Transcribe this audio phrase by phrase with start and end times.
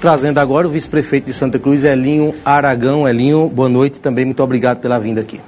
[0.00, 3.06] trazendo agora o vice-prefeito de Santa Cruz, Elinho Aragão.
[3.06, 5.40] Elinho, boa noite também, muito obrigado pela vinda aqui.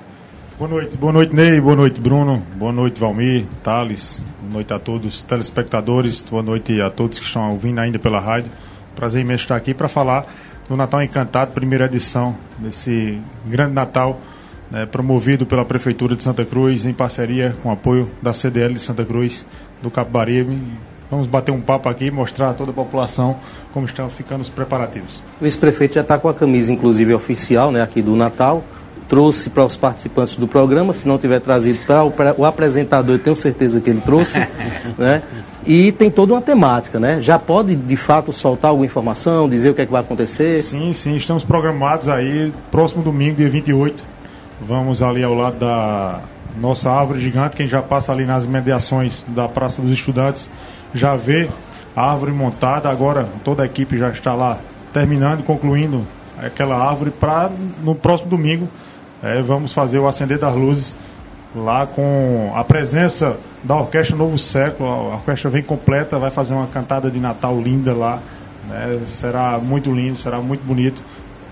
[0.59, 4.79] Boa noite, boa noite Ney, boa noite Bruno, boa noite Valmir, Thales, boa noite a
[4.79, 8.51] todos os telespectadores, boa noite a todos que estão ouvindo ainda pela rádio.
[8.95, 10.27] Prazer imenso estar aqui para falar
[10.69, 14.21] do Natal Encantado, primeira edição desse grande Natal
[14.71, 18.81] né, promovido pela Prefeitura de Santa Cruz em parceria com o apoio da CDL de
[18.81, 19.45] Santa Cruz
[19.83, 20.57] do Capibaribe.
[21.13, 23.37] Vamos bater um papo aqui e mostrar a toda a população
[23.71, 25.23] como estão ficando os preparativos.
[25.39, 28.65] O vice-prefeito já está com a camisa, inclusive, oficial né, aqui do Natal.
[29.11, 33.19] Trouxe para os participantes do programa, se não tiver trazido para o, o, apresentador, eu
[33.19, 34.39] tenho certeza que ele trouxe.
[34.97, 35.23] né?
[35.67, 37.21] E tem toda uma temática, né?
[37.21, 40.63] Já pode, de fato, soltar alguma informação, dizer o que é que vai acontecer?
[40.63, 44.03] Sim, sim, estamos programados aí, próximo domingo, dia 28,
[44.63, 46.21] Vamos ali ao lado da
[46.59, 50.49] nossa árvore gigante, quem já passa ali nas mediações da Praça dos Estudantes
[50.95, 51.49] já vê
[51.95, 52.89] a árvore montada.
[52.91, 54.59] Agora toda a equipe já está lá
[54.93, 56.07] terminando e concluindo
[56.39, 57.51] aquela árvore para
[57.83, 58.69] no próximo domingo
[59.23, 60.97] é, vamos fazer o acender das luzes
[61.55, 64.89] lá com a presença da Orquestra Novo Século.
[64.89, 68.21] A orquestra vem completa, vai fazer uma cantada de Natal linda lá.
[68.69, 69.01] Né?
[69.07, 71.01] Será muito lindo, será muito bonito.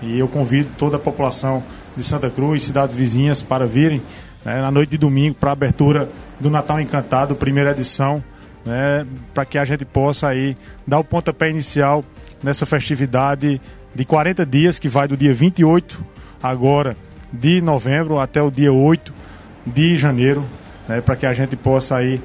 [0.01, 1.63] E eu convido toda a população
[1.95, 4.01] de Santa Cruz, cidades vizinhas, para virem
[4.43, 6.09] né, na noite de domingo para a abertura
[6.41, 8.21] do Natal Encantado, primeira edição,
[8.65, 12.03] né, para que a gente possa aí dar o pontapé inicial
[12.43, 13.61] nessa festividade
[13.93, 16.03] de 40 dias, que vai do dia 28
[16.41, 16.95] agora
[17.31, 19.13] de novembro até o dia 8
[19.65, 20.43] de janeiro,
[20.87, 22.21] né, para que a gente possa aí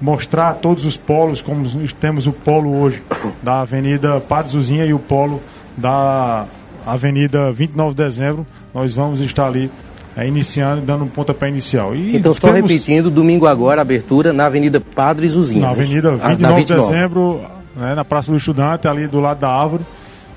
[0.00, 1.68] mostrar todos os polos, como
[2.00, 3.02] temos o polo hoje
[3.42, 5.40] da Avenida Padre Zuzinha e o polo
[5.76, 6.46] da
[6.84, 9.70] Avenida 29 de Dezembro, nós vamos estar ali
[10.16, 11.94] é, iniciando, dando um pontapé inicial.
[11.94, 12.70] E então, só temos...
[12.70, 15.62] repetindo, domingo agora, abertura na Avenida Padre Zuzinho.
[15.62, 16.64] Na Avenida 29, ah, 29.
[16.64, 17.40] de Dezembro,
[17.76, 19.84] né, na Praça do Estudante, ali do lado da árvore.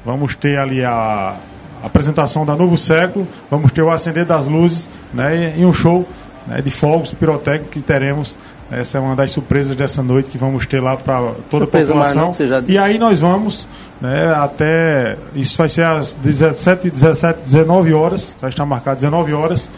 [0.06, 1.36] Vamos ter ali a
[1.84, 6.08] apresentação da Novo Século, vamos ter o acender das luzes né, e um show
[6.48, 8.38] né, de fogos pirotécnicos que teremos
[8.72, 12.04] essa é uma das surpresas dessa noite que vamos ter lá para toda Surpresa a
[12.04, 12.34] população.
[12.68, 13.68] e aí nós vamos
[14.02, 15.18] né, até.
[15.34, 18.36] Isso vai ser às 17, 17, 19 horas.
[18.42, 19.70] Já está marcado 19 horas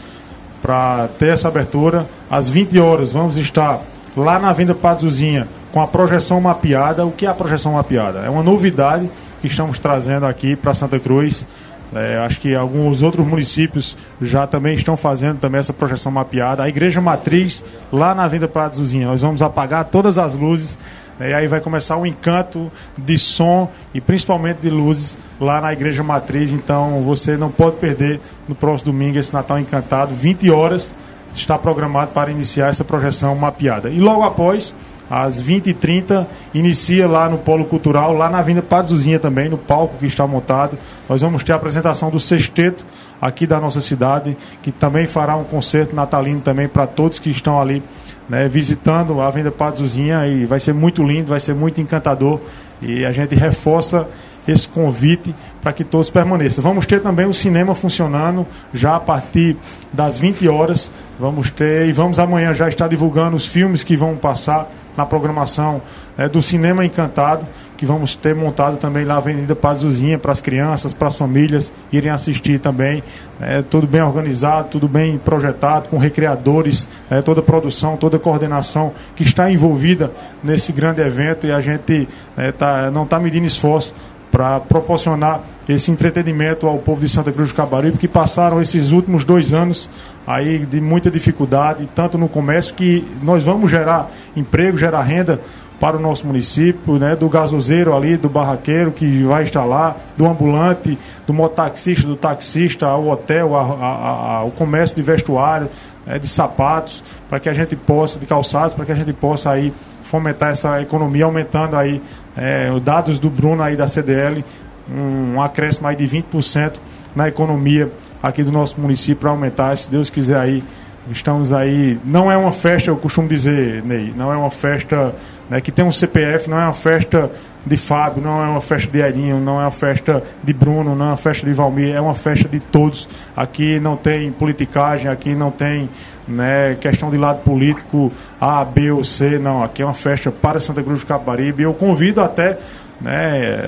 [0.61, 2.05] para ter essa abertura.
[2.29, 3.79] Às 20 horas vamos estar
[4.17, 7.06] lá na Venda Pazuzinha com a projeção mapeada.
[7.06, 8.19] O que é a projeção mapeada?
[8.19, 11.45] É uma novidade que estamos trazendo aqui para Santa Cruz.
[11.94, 16.63] É, acho que alguns outros municípios já também estão fazendo também essa projeção mapeada.
[16.63, 20.77] A igreja matriz, lá na Venda Prados Uzinha, nós vamos apagar todas as luzes
[21.19, 25.59] né, e aí vai começar o um encanto de som e principalmente de luzes lá
[25.59, 26.53] na igreja matriz.
[26.53, 30.95] Então você não pode perder no próximo domingo esse Natal Encantado, 20 horas
[31.33, 33.89] está programado para iniciar essa projeção mapeada.
[33.89, 34.73] E logo após
[35.09, 40.05] às 20h30, inicia lá no Polo Cultural, lá na Avenida Pazuzinha também, no palco que
[40.05, 40.77] está montado.
[41.07, 42.85] Nós vamos ter a apresentação do sexteto
[43.19, 47.59] aqui da nossa cidade, que também fará um concerto natalino também para todos que estão
[47.59, 47.81] ali
[48.29, 52.39] né, visitando a Avenida Pazuzinha e vai ser muito lindo, vai ser muito encantador
[52.81, 54.07] e a gente reforça
[54.47, 56.63] esse convite para que todos permaneçam.
[56.63, 59.57] Vamos ter também o cinema funcionando já a partir
[59.91, 60.89] das 20 horas.
[61.19, 65.81] Vamos ter e vamos amanhã já estar divulgando os filmes que vão passar na programação
[66.17, 70.41] né, do Cinema Encantado, que vamos ter montado também lá a Avenida Pazuzinha para as
[70.41, 73.01] crianças, para as famílias irem assistir também.
[73.39, 78.19] É, tudo bem organizado, tudo bem projetado, com recreadores, é, toda a produção, toda a
[78.19, 80.11] coordenação que está envolvida
[80.43, 82.05] nesse grande evento e a gente
[82.35, 83.95] é, tá, não está medindo esforço
[84.31, 89.23] para proporcionar esse entretenimento ao povo de Santa Cruz do Cabaribe, que passaram esses últimos
[89.23, 89.90] dois anos
[90.25, 95.39] aí de muita dificuldade, tanto no comércio, que nós vamos gerar emprego, gerar renda
[95.79, 100.28] para o nosso município, né, do gasoseiro ali, do barraqueiro que vai estar lá, do
[100.28, 105.69] ambulante, do mototaxista, do taxista, ao hotel, a, a, a, o comércio de vestuário,
[106.06, 109.51] né, de sapatos, para que a gente possa, de calçados, para que a gente possa
[109.51, 109.72] aí
[110.09, 112.01] fomentar essa economia, aumentando aí
[112.35, 114.43] é, os dados do Bruno aí da CDL,
[114.91, 116.73] um, um acréscimo aí de 20%
[117.15, 117.91] na economia
[118.21, 120.63] aqui do nosso município para aumentar, se Deus quiser aí,
[121.11, 125.13] estamos aí, não é uma festa, eu costumo dizer, Ney, não é uma festa
[125.47, 127.31] né, que tem um CPF, não é uma festa
[127.65, 131.06] de Fábio, não é uma festa de Erinho, não é uma festa de Bruno, não
[131.06, 133.07] é uma festa de Valmir, é uma festa de todos.
[133.35, 135.89] Aqui não tem politicagem, aqui não tem
[136.27, 139.63] né, questão de lado político A, B ou C, não.
[139.63, 141.63] Aqui é uma festa para Santa Cruz do Capibaribe.
[141.63, 142.57] Eu convido até
[143.01, 143.59] né,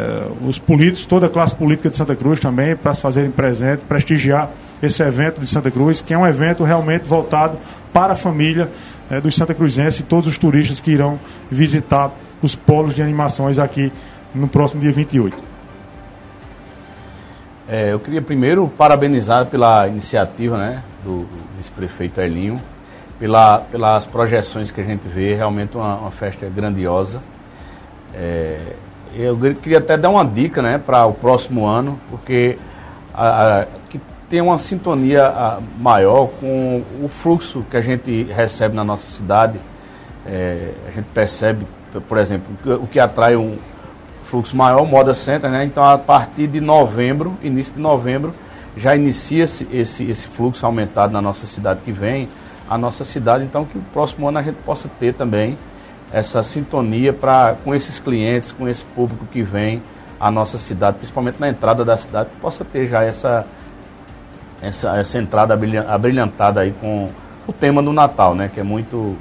[0.42, 4.50] os políticos, toda a classe política de Santa Cruz também, para se fazerem presente, prestigiar
[4.82, 7.58] esse evento de Santa Cruz, que é um evento realmente voltado
[7.94, 8.70] para a família
[9.10, 11.20] né, dos Santa Cruzenses e todos os turistas que irão
[11.52, 12.12] visitar
[12.42, 13.92] os polos de animações aqui
[14.34, 15.38] no próximo dia 28.
[17.68, 22.60] É, eu queria primeiro parabenizar pela iniciativa né, do vice-prefeito Elinho,
[23.20, 27.22] pela, pelas projeções que a gente vê, realmente uma, uma festa grandiosa.
[28.14, 28.60] É,
[29.16, 32.58] eu queria até dar uma dica né, para o próximo ano, porque
[33.14, 34.00] a, a, que
[34.30, 39.60] tem uma sintonia a, maior com o fluxo que a gente recebe na nossa cidade.
[40.26, 41.66] É, a gente percebe,
[42.00, 43.58] por exemplo, o que atrai um
[44.26, 45.66] fluxo maior, o Moda Center, né?
[45.66, 48.34] Então, a partir de novembro, início de novembro,
[48.78, 52.30] já inicia-se esse, esse fluxo aumentado na nossa cidade que vem,
[52.70, 55.58] a nossa cidade, então que o próximo ano a gente possa ter também
[56.14, 59.84] essa sintonia pra, com esses clientes, com esse público que vem
[60.20, 63.46] à nossa cidade, principalmente na entrada da cidade, que possa ter já essa,
[64.62, 65.54] essa, essa entrada
[65.88, 67.10] abrilhantada aí com
[67.46, 68.50] o tema do Natal, né?
[68.54, 69.18] Que é muito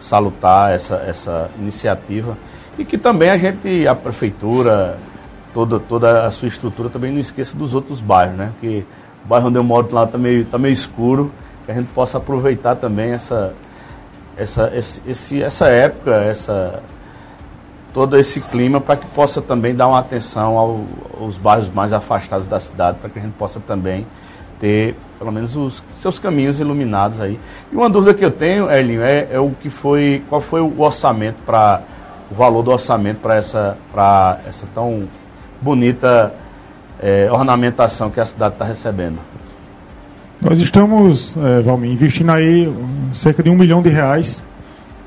[0.00, 2.36] salutar essa, essa iniciativa.
[2.78, 4.98] E que também a gente, a prefeitura,
[5.54, 8.52] toda, toda a sua estrutura também não esqueça dos outros bairros, né?
[8.52, 8.84] Porque
[9.24, 11.32] o bairro onde eu moro lá está meio, tá meio escuro,
[11.64, 13.54] que a gente possa aproveitar também essa,
[14.36, 16.82] essa, esse, essa época, essa,
[17.94, 20.80] todo esse clima para que possa também dar uma atenção ao,
[21.18, 24.06] aos bairros mais afastados da cidade, para que a gente possa também
[24.60, 27.38] ter pelo menos os seus caminhos iluminados aí.
[27.72, 30.80] E uma dúvida que eu tenho, Elinho, é, é o que foi, qual foi o
[30.80, 31.82] orçamento para
[32.30, 35.08] o valor do orçamento para essa, para essa tão
[35.60, 36.34] bonita
[37.00, 39.18] é, ornamentação que a cidade está recebendo?
[40.40, 42.72] Nós estamos, é, Valmir, investindo aí
[43.14, 44.44] cerca de um milhão de reais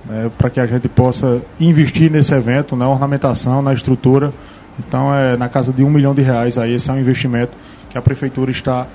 [0.06, 4.34] né, para que a gente possa investir nesse evento, na ornamentação, na estrutura.
[4.80, 7.52] Então é na casa de um milhão de reais aí, esse é um investimento
[7.90, 8.88] que a prefeitura está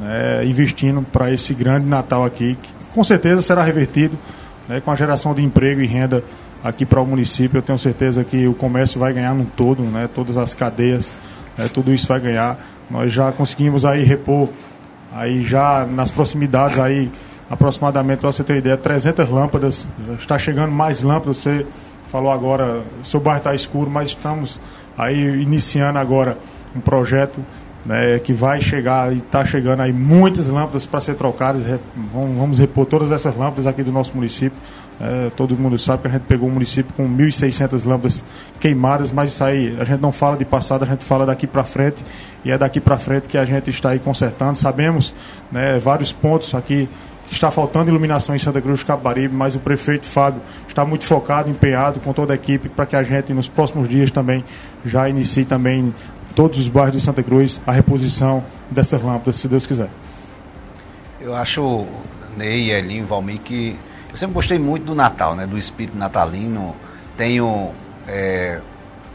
[0.00, 4.16] né, investindo para esse grande Natal aqui, que com certeza será revertido
[4.68, 6.22] né, com a geração de emprego e renda
[6.62, 7.58] aqui para o município.
[7.58, 11.12] Eu tenho certeza que o comércio vai ganhar no todo, né, todas as cadeias,
[11.56, 12.58] né, tudo isso vai ganhar.
[12.90, 14.48] Nós já conseguimos aí repor,
[15.12, 17.10] aí já nas proximidades aí
[17.48, 19.86] aproximadamente, para você ter ideia, 300 lâmpadas,
[20.18, 21.64] está chegando mais lâmpadas, você
[22.10, 24.60] falou agora, o seu bairro está escuro, mas estamos
[24.98, 26.36] aí iniciando agora
[26.74, 27.40] um projeto
[27.86, 31.62] né, que vai chegar e está chegando aí muitas lâmpadas para ser trocadas.
[32.12, 34.58] Vamos repor todas essas lâmpadas aqui do nosso município.
[35.00, 38.24] É, todo mundo sabe que a gente pegou um município com 1.600 lâmpadas
[38.58, 41.64] queimadas, mas isso aí a gente não fala de passado, a gente fala daqui para
[41.64, 42.02] frente
[42.44, 44.58] e é daqui para frente que a gente está aí consertando.
[44.58, 45.14] Sabemos
[45.52, 46.88] né, vários pontos aqui
[47.28, 51.04] que está faltando iluminação em Santa Cruz do Capibaribe, mas o prefeito Fábio está muito
[51.04, 54.44] focado, empenhado com toda a equipe para que a gente nos próximos dias também
[54.84, 55.92] já inicie também
[56.36, 59.88] todos os bairros de Santa Cruz a reposição dessas lâmpadas, se Deus quiser.
[61.18, 61.86] Eu acho,
[62.36, 63.76] Ney, Elinho, Valmir, que
[64.12, 66.76] eu sempre gostei muito do Natal, né, do espírito natalino.
[67.16, 67.72] Tenho
[68.06, 68.60] é,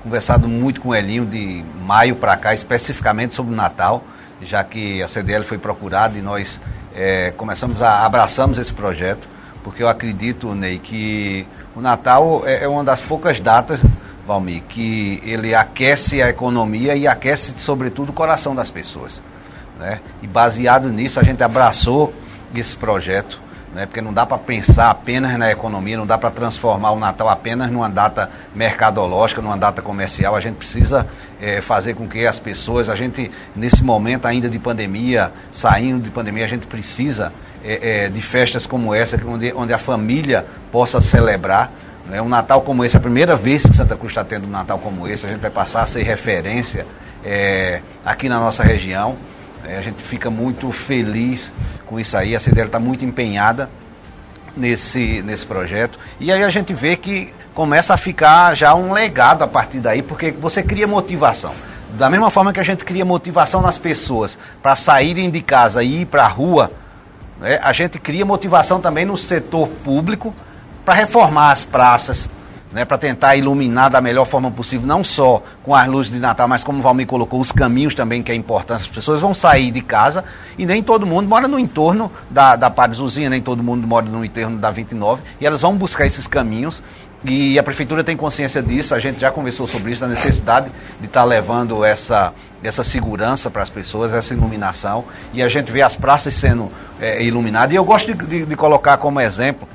[0.03, 4.03] conversado muito com o Elinho de maio para cá, especificamente sobre o Natal,
[4.41, 6.59] já que a CDL foi procurada e nós
[6.95, 9.27] é, começamos a abraçamos esse projeto,
[9.63, 11.45] porque eu acredito, Ney, que
[11.75, 13.79] o Natal é, é uma das poucas datas
[14.31, 19.21] Valmir, que ele aquece a economia e aquece, sobretudo, o coração das pessoas.
[19.77, 19.99] Né?
[20.21, 22.13] E baseado nisso, a gente abraçou
[22.55, 23.41] esse projeto,
[23.73, 23.85] né?
[23.85, 27.69] porque não dá para pensar apenas na economia, não dá para transformar o Natal apenas
[27.69, 30.33] numa data mercadológica, numa data comercial.
[30.33, 31.05] A gente precisa
[31.41, 36.09] é, fazer com que as pessoas, a gente, nesse momento ainda de pandemia, saindo de
[36.09, 37.33] pandemia, a gente precisa
[37.65, 41.69] é, é, de festas como essa, onde, onde a família possa celebrar.
[42.05, 42.21] Né?
[42.21, 45.07] Um Natal como esse, a primeira vez que Santa Cruz está tendo um Natal como
[45.07, 46.85] esse, a gente vai passar a ser referência
[47.23, 49.15] é, aqui na nossa região.
[49.65, 51.53] É, a gente fica muito feliz
[51.85, 53.69] com isso aí, a CDL está muito empenhada
[54.55, 55.99] nesse, nesse projeto.
[56.19, 60.01] E aí a gente vê que começa a ficar já um legado a partir daí,
[60.01, 61.53] porque você cria motivação.
[61.91, 66.01] Da mesma forma que a gente cria motivação nas pessoas para saírem de casa e
[66.01, 66.71] ir para a rua,
[67.39, 70.33] né, a gente cria motivação também no setor público
[70.85, 72.29] para reformar as praças,
[72.71, 76.47] né, para tentar iluminar da melhor forma possível, não só com as luzes de Natal,
[76.47, 78.81] mas como o Valmir colocou, os caminhos também, que é importante.
[78.81, 80.23] As pessoas vão sair de casa
[80.57, 84.23] e nem todo mundo mora no entorno da, da Parizuzinha, nem todo mundo mora no
[84.23, 86.81] entorno da 29, e elas vão buscar esses caminhos.
[87.23, 91.05] E a prefeitura tem consciência disso, a gente já conversou sobre isso, da necessidade de
[91.05, 92.33] estar tá levando essa,
[92.63, 97.21] essa segurança para as pessoas, essa iluminação, e a gente vê as praças sendo é,
[97.21, 97.73] iluminadas.
[97.73, 99.67] E eu gosto de, de, de colocar como exemplo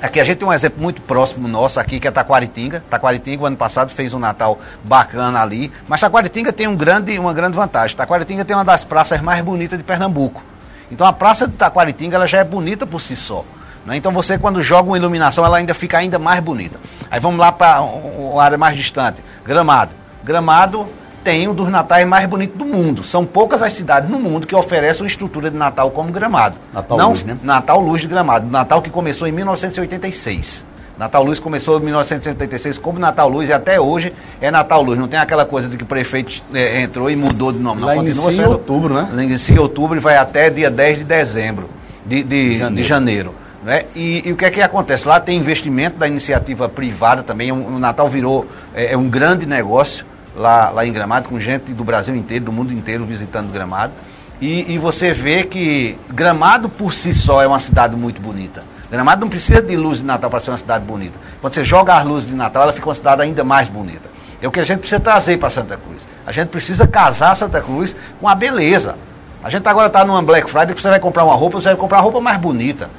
[0.00, 2.82] Aqui a gente tem um exemplo muito próximo nosso aqui, que é Taquaritinga.
[2.90, 5.70] Taquaritinga, ano passado, fez um Natal bacana ali.
[5.86, 7.96] Mas Taquaritinga tem um grande, uma grande vantagem.
[7.96, 10.42] Taquaritinga tem uma das praças mais bonitas de Pernambuco.
[10.90, 13.44] Então a praça de Taquaritinga ela já é bonita por si só.
[13.86, 13.96] Né?
[13.96, 16.78] Então você, quando joga uma iluminação, ela ainda fica ainda mais bonita.
[17.10, 19.22] Aí vamos lá para uma área mais distante.
[19.44, 19.92] Gramado.
[20.24, 20.88] Gramado
[21.22, 23.02] tem um dos natais mais bonitos do mundo.
[23.04, 26.56] São poucas as cidades no mundo que oferecem uma estrutura de Natal como Gramado.
[26.72, 27.36] Natal Não, Luz, né?
[27.42, 28.46] Natal Luz de Gramado.
[28.50, 30.64] Natal que começou em 1986.
[30.98, 34.98] Natal Luz começou em 1986 como Natal Luz e até hoje é Natal Luz.
[34.98, 37.80] Não tem aquela coisa de que o prefeito é, entrou e mudou de nome.
[37.80, 39.08] Não, Lá continua inicia em sendo outubro, né?
[39.24, 41.68] Inicia em outubro e vai até dia 10 de dezembro,
[42.06, 42.74] de, de, janeiro.
[42.76, 43.34] de janeiro.
[43.64, 43.84] né?
[43.96, 45.08] E, e o que é que acontece?
[45.08, 47.50] Lá tem investimento da iniciativa privada também.
[47.50, 50.04] Um- O Natal virou é, é um grande negócio
[50.36, 53.92] lá, lá em Gramado, com gente do Brasil inteiro, do mundo inteiro visitando Gramado.
[54.40, 58.64] E, e você vê que Gramado por si só é uma cidade muito bonita.
[58.90, 61.18] Gramado não precisa de luz de Natal para ser uma cidade bonita.
[61.40, 64.10] Quando você joga as luzes de Natal, ela fica uma cidade ainda mais bonita.
[64.40, 66.02] É o que a gente precisa trazer para Santa Cruz.
[66.26, 68.96] A gente precisa casar Santa Cruz com a beleza.
[69.42, 71.98] A gente agora está numa Black Friday, você vai comprar uma roupa, você vai comprar
[71.98, 72.90] a roupa mais bonita.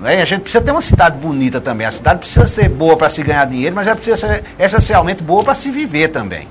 [0.00, 0.22] Né?
[0.22, 1.86] A gente precisa ter uma cidade bonita também.
[1.86, 5.44] A cidade precisa ser boa para se ganhar dinheiro, mas ela precisa ser essencialmente boa
[5.44, 6.48] para se viver também.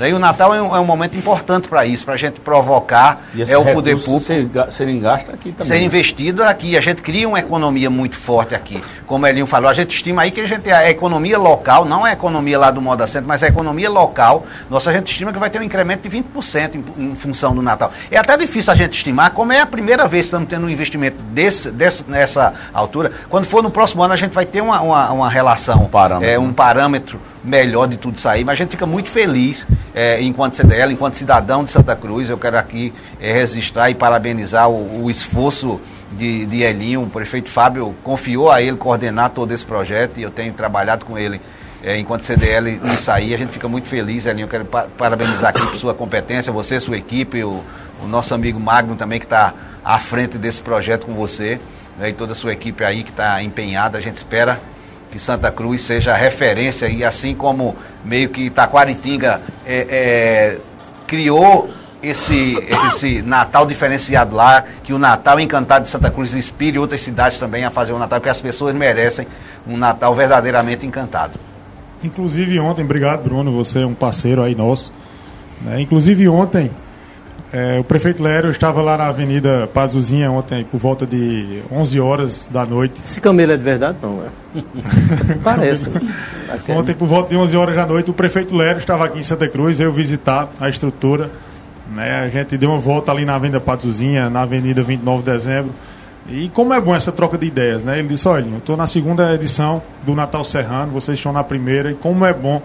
[0.00, 0.08] Né?
[0.08, 3.20] E o Natal é um, é um momento importante para isso, para a gente provocar
[3.34, 5.66] E é o poder público ser serem gastos aqui também.
[5.66, 5.82] ser né?
[5.82, 6.74] investido aqui.
[6.74, 8.82] A gente cria uma economia muito forte aqui.
[9.06, 12.02] Como o Elinho falou, a gente estima aí que a gente a economia local, não
[12.02, 15.38] a economia lá do Moda Centro, mas a economia local, nossa, a gente estima que
[15.38, 17.92] vai ter um incremento de 20% em, em função do Natal.
[18.10, 20.70] É até difícil a gente estimar, como é a primeira vez que estamos tendo um
[20.70, 23.12] investimento desse, desse, nessa altura.
[23.28, 26.30] Quando for no próximo ano, a gente vai ter uma, uma, uma relação, Um parâmetro,
[26.30, 26.52] é, um né?
[26.56, 31.14] parâmetro melhor de tudo aí, mas a gente fica muito feliz é, enquanto CDL, enquanto
[31.14, 32.28] cidadão de Santa Cruz.
[32.28, 35.80] Eu quero aqui é, registrar e parabenizar o, o esforço
[36.12, 37.02] de, de Elinho.
[37.02, 41.16] O prefeito Fábio confiou a ele coordenar todo esse projeto e eu tenho trabalhado com
[41.18, 41.40] ele.
[41.82, 44.44] é, enquanto CDL nisso aí, a gente fica muito feliz, Elinho.
[44.44, 47.62] Eu quero pa- parabenizar aqui por sua competência, você, sua equipe, o,
[48.02, 51.58] o nosso amigo Magno também, que está à frente desse projeto com você,
[51.98, 53.96] né, e toda a sua equipe aí que está empenhada.
[53.96, 54.60] A gente espera
[55.10, 60.58] que Santa Cruz seja referência e assim como meio que Taquaritinga é, é,
[61.06, 61.70] criou
[62.02, 67.38] esse, esse Natal diferenciado lá, que o Natal Encantado de Santa Cruz inspire outras cidades
[67.38, 69.26] também a fazer um Natal, porque as pessoas merecem
[69.66, 71.38] um Natal verdadeiramente encantado.
[72.02, 74.92] Inclusive ontem, obrigado Bruno, você é um parceiro aí nosso.
[75.60, 75.80] né?
[75.80, 76.70] Inclusive ontem,
[77.52, 82.48] eh, o prefeito Lério estava lá na Avenida Pazuzinha ontem por volta de 11 horas
[82.50, 83.00] da noite.
[83.04, 84.64] Esse camelo é de verdade, não, né?
[85.42, 85.86] Parece.
[86.68, 89.48] Ontem por volta de 11 horas da noite, o prefeito Lério estava aqui em Santa
[89.48, 91.30] Cruz, veio visitar a estrutura.
[91.92, 92.20] Né?
[92.20, 95.72] A gente deu uma volta ali na Avenida Pazuzinha, na Avenida 29 de Dezembro.
[96.28, 97.98] E como é bom essa troca de ideias, né?
[97.98, 101.90] Ele disse, olha, eu estou na segunda edição do Natal Serrano, vocês estão na primeira,
[101.90, 102.62] e como é bom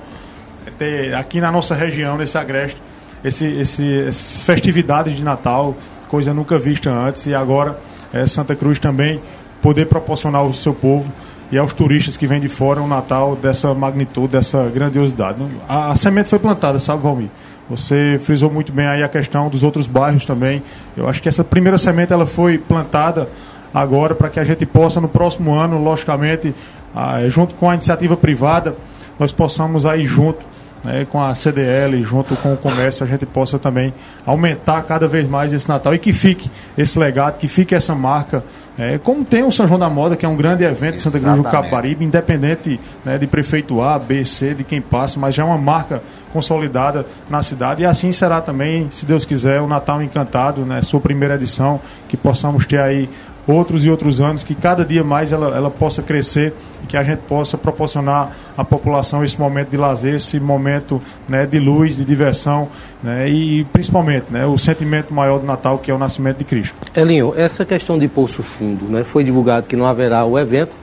[0.77, 2.80] ter aqui na nossa região, nesse agreste,
[3.25, 5.75] esse, esse, essas festividades de Natal,
[6.08, 7.77] coisa nunca vista antes, e agora
[8.13, 9.20] eh, Santa Cruz também
[9.62, 11.12] poder proporcionar ao seu povo
[11.51, 15.41] e aos turistas que vêm de fora um Natal dessa magnitude, dessa grandiosidade.
[15.67, 17.29] A, a semente foi plantada, sabe, Valmir?
[17.67, 20.62] Você frisou muito bem aí a questão dos outros bairros também.
[20.96, 23.27] Eu acho que essa primeira semente ela foi plantada
[23.74, 26.53] agora para que a gente possa no próximo ano, logicamente,
[26.96, 28.75] ah, junto com a iniciativa privada,
[29.17, 30.46] nós possamos aí junto
[30.86, 33.94] né, com a CDL, junto com o comércio, a gente possa também
[34.25, 38.44] aumentar cada vez mais esse Natal e que fique esse legado, que fique essa marca.
[38.77, 41.20] É, como tem o São João da Moda, que é um grande evento de Santa
[41.20, 41.44] Cruz do.
[41.44, 45.58] Caparibe, independente né, de prefeito A, B, C, de quem passa, mas já é uma
[45.58, 46.01] marca
[46.32, 51.00] consolidada na cidade e assim será também, se Deus quiser, o Natal Encantado, né, sua
[51.00, 53.10] primeira edição, que possamos ter aí
[53.47, 57.03] outros e outros anos, que cada dia mais ela, ela possa crescer e que a
[57.03, 62.05] gente possa proporcionar à população esse momento de lazer, esse momento né, de luz, de
[62.05, 62.67] diversão
[63.03, 66.75] né, e principalmente né, o sentimento maior do Natal, que é o nascimento de Cristo.
[66.95, 70.73] Elinho, essa questão de Poço Fundo, né, foi divulgado que não haverá o evento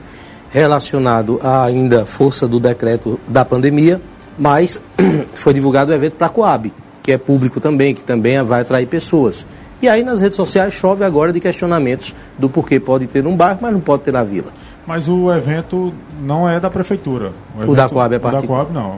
[0.49, 3.99] relacionado à ainda força do decreto da pandemia,
[4.37, 4.79] mas
[5.35, 8.85] foi divulgado o evento para a Coab, que é público também, que também vai atrair
[8.85, 9.45] pessoas.
[9.83, 13.59] E aí nas redes sociais chove agora de questionamentos do porquê pode ter um bairro,
[13.61, 14.47] mas não pode ter na vila.
[14.87, 17.33] Mas o evento não é da prefeitura.
[17.53, 18.41] O da evento- Coab é O da.
[18.41, 18.95] Coab não.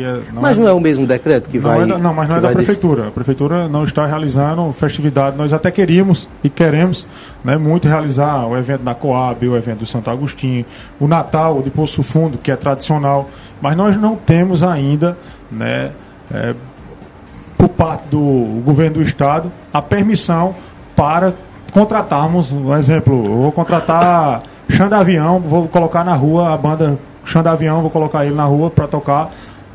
[0.00, 1.82] É- é- mas não é o mesmo decreto que não vai.
[1.82, 3.08] é da- não, mas não é da prefeitura.
[3.08, 5.36] A prefeitura não está realizando festividade.
[5.36, 7.06] Nós até queríamos e queremos
[7.44, 10.64] né, muito realizar o evento da Coab, o evento do Santo Agostinho,
[10.98, 13.28] o Natal de Poço Fundo, que é tradicional,
[13.60, 15.16] mas nós não temos ainda,
[15.52, 15.90] né,
[16.32, 16.54] é,
[17.60, 20.54] por parte do governo do estado, a permissão
[20.96, 21.34] para
[21.72, 27.50] contratarmos, um exemplo, eu vou contratar Xanda Avião, vou colocar na rua a banda Xanda
[27.50, 29.30] Avião, vou colocar ele na rua para tocar.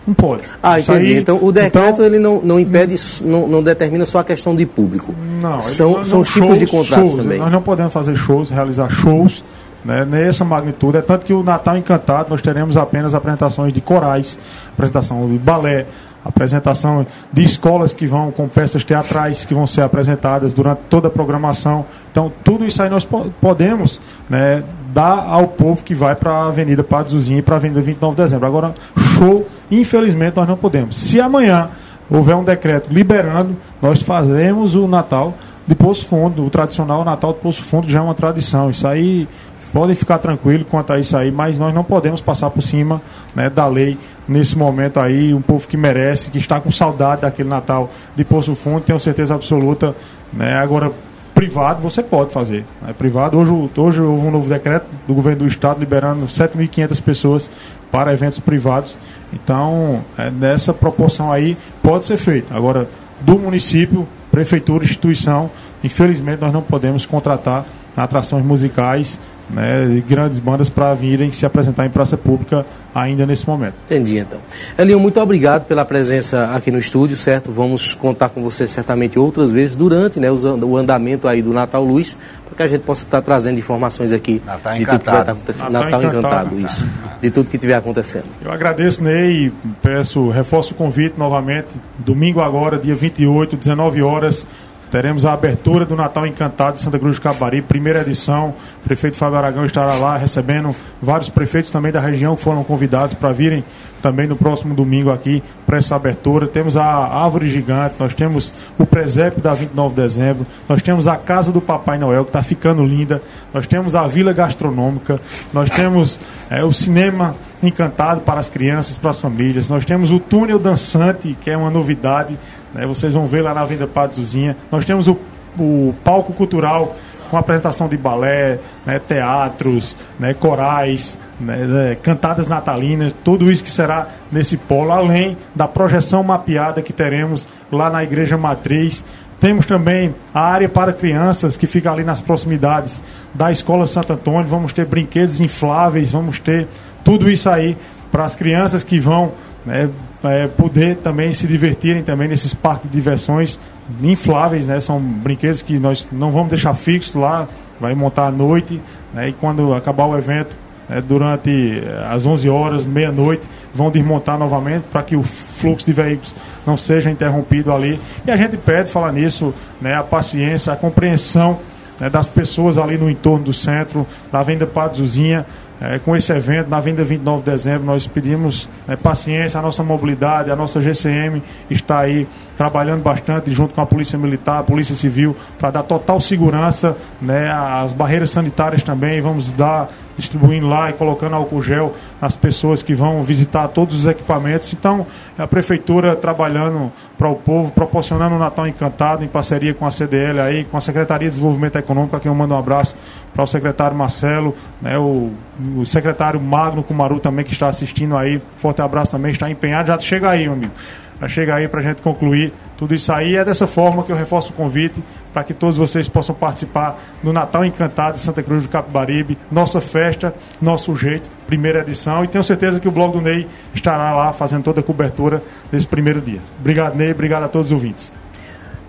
[0.08, 0.44] Não pode.
[0.62, 1.14] Ah, Isso entendi.
[1.14, 4.56] aí- então o decreto então, ele não, não impede, não, não determina só a questão
[4.56, 5.14] de público.
[5.42, 7.24] Não, são não- são os tipos de shows, contratos shows.
[7.24, 7.40] também.
[7.40, 9.44] Nós não podemos fazer shows, realizar shows
[9.84, 10.98] né, nessa magnitude.
[10.98, 14.38] É tanto que o Natal Encantado nós teremos apenas apresentações de corais,
[14.74, 15.86] apresentação de balé,
[16.26, 21.12] apresentação de escolas que vão com peças teatrais que vão ser apresentadas durante toda a
[21.12, 21.86] programação.
[22.12, 23.08] Então, tudo isso aí nós
[23.40, 27.58] podemos né, dar ao povo que vai para a Avenida Padre Zuzinha e para a
[27.58, 28.48] Avenida 29 de Dezembro.
[28.48, 28.74] Agora,
[29.18, 30.98] show, infelizmente, nós não podemos.
[30.98, 31.70] Se amanhã
[32.10, 35.34] houver um decreto liberando, nós faremos o Natal
[35.68, 38.70] de Poço Fundo, o tradicional Natal de Poço Fundo já é uma tradição.
[38.70, 39.28] Isso aí
[39.74, 43.02] podem ficar tranquilos quanto a isso aí, mas nós não podemos passar por cima
[43.36, 47.50] né, da lei nesse momento aí, um povo que merece, que está com saudade daquele
[47.50, 49.96] Natal de Poço Fundo, tenho certeza absoluta.
[50.34, 50.92] Né, agora,
[51.34, 52.66] privado você pode fazer.
[52.82, 57.50] Né, privado, hoje, hoje houve um novo decreto do governo do estado liberando 7.500 pessoas
[57.92, 58.98] para eventos privados.
[59.34, 62.54] Então, é, nessa proporção aí, pode ser feito.
[62.54, 62.88] Agora,
[63.22, 65.50] do município, prefeitura, instituição,
[65.84, 67.66] infelizmente nós não podemos contratar
[67.96, 73.76] atrações musicais né, grandes bandas para virem se apresentar em praça pública ainda nesse momento.
[73.86, 74.40] Entendi, então.
[74.78, 77.52] Elinho, muito obrigado pela presença aqui no estúdio, certo?
[77.52, 82.18] Vamos contar com você certamente outras vezes durante né, o andamento aí do Natal Luz,
[82.46, 85.32] para que a gente possa estar trazendo informações aqui Natal de tudo que vai estar
[85.34, 85.72] acontecendo.
[85.72, 86.88] Natal, Natal encantado, encantado, isso.
[87.22, 88.26] De tudo que estiver acontecendo.
[88.42, 91.68] Eu agradeço, Ney, peço, reforço o convite novamente,
[92.00, 94.48] domingo agora, dia 28, 19 horas,
[94.92, 98.54] Teremos a abertura do Natal Encantado de Santa Cruz de Cabari, primeira edição.
[98.82, 103.14] O prefeito Fábio Aragão estará lá recebendo vários prefeitos também da região que foram convidados
[103.14, 103.64] para virem
[104.06, 106.48] também no próximo domingo aqui para essa abertura.
[106.48, 111.18] Temos a Árvore Gigante, nós temos o presépio da 29 de dezembro, nós temos a
[111.18, 113.20] Casa do Papai Noel, que está ficando linda,
[113.52, 115.20] nós temos a Vila Gastronômica,
[115.52, 116.20] nós temos
[116.52, 117.36] é, o cinema
[117.68, 121.70] encantado para as crianças, para as famílias, nós temos o túnel dançante, que é uma
[121.70, 122.38] novidade
[122.76, 122.86] né?
[122.86, 124.58] Vocês vão ver lá na Avenida Padre Zuzinha.
[124.70, 125.18] Nós temos o,
[125.58, 126.94] o palco cultural
[127.32, 133.72] com apresentação de balé, né, teatros, né, corais, né, né, cantadas natalinas, tudo isso que
[133.72, 139.04] será nesse polo, além da projeção mapeada que teremos lá na Igreja Matriz.
[139.40, 144.48] Temos também a área para crianças que fica ali nas proximidades da Escola Santo Antônio.
[144.48, 146.68] Vamos ter brinquedos infláveis, vamos ter
[147.06, 147.78] tudo isso aí
[148.12, 149.32] para as crianças que vão
[149.66, 149.90] né,
[150.24, 153.60] é, poder também se divertirem também nesses parques de diversões
[154.02, 154.80] infláveis, né?
[154.80, 157.48] São brinquedos que nós não vamos deixar fixos lá,
[157.80, 158.82] vai montar à noite,
[159.14, 159.30] né?
[159.30, 160.56] E quando acabar o evento,
[160.90, 165.94] né, durante eh, as 11 horas, meia-noite, vão desmontar novamente para que o fluxo de
[165.94, 166.34] veículos
[166.66, 168.00] não seja interrompido ali.
[168.26, 171.60] E a gente pede, falar nisso, né, a paciência, a compreensão
[172.00, 175.46] né, das pessoas ali no entorno do centro, da Venda Padre Zuzinha,
[175.82, 179.84] é, com esse evento, na vinda 29 de dezembro, nós pedimos é, paciência, a nossa
[179.84, 184.96] mobilidade, a nossa GCM está aí trabalhando bastante junto com a Polícia Militar, a Polícia
[184.96, 190.94] Civil, para dar total segurança, né, as barreiras sanitárias também, vamos dar distribuindo lá e
[190.94, 194.72] colocando álcool gel nas pessoas que vão visitar todos os equipamentos.
[194.74, 195.06] Então,
[195.38, 200.40] a prefeitura trabalhando para o povo, proporcionando um Natal encantado em parceria com a CDL
[200.40, 202.96] aí, com a Secretaria de Desenvolvimento Econômico, a quem eu mando um abraço
[203.34, 205.32] para o secretário Marcelo, né, o,
[205.78, 208.42] o secretário Magno Kumaru também que está assistindo aí.
[208.58, 209.88] Forte abraço também, está empenhado.
[209.88, 210.72] Já chega aí, meu amigo
[211.18, 213.36] para chegar aí para a gente concluir tudo isso aí.
[213.36, 215.02] É dessa forma que eu reforço o convite
[215.36, 219.82] para que todos vocês possam participar do Natal Encantado de Santa Cruz do Capibaribe, nossa
[219.82, 222.24] festa, nosso jeito, primeira edição.
[222.24, 225.86] E tenho certeza que o blog do Ney estará lá fazendo toda a cobertura desse
[225.86, 226.40] primeiro dia.
[226.58, 228.14] Obrigado, Ney, obrigado a todos os ouvintes.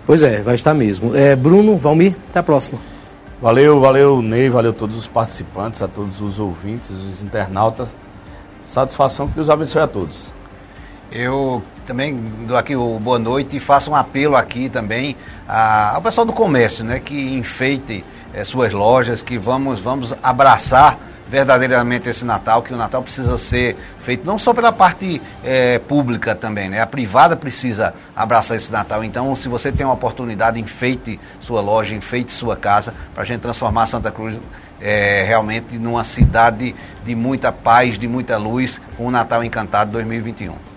[0.05, 1.13] Pois é, vai estar mesmo.
[1.13, 2.79] É, Bruno, Valmir, até a próxima.
[3.41, 7.93] Valeu, valeu, Ney, valeu a todos os participantes, a todos os ouvintes, os internautas.
[8.65, 10.27] Satisfação que Deus abençoe a todos.
[11.11, 15.15] Eu também dou aqui o boa noite e faço um apelo aqui também
[15.47, 22.09] ao pessoal do comércio, né, que enfeite é, suas lojas, que vamos, vamos abraçar verdadeiramente
[22.09, 26.69] esse Natal, que o Natal precisa ser feito não só pela parte é, pública também,
[26.69, 26.81] né?
[26.81, 29.03] A privada precisa abraçar esse Natal.
[29.03, 33.41] Então, se você tem uma oportunidade, enfeite sua loja, enfeite sua casa, para a gente
[33.41, 34.37] transformar Santa Cruz
[34.79, 36.73] é, realmente numa cidade
[37.05, 40.76] de muita paz, de muita luz, com o Natal Encantado 2021.